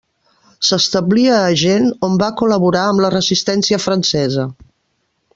[0.67, 4.47] S'establí a Agen, on va col·laborar amb la Resistència francesa.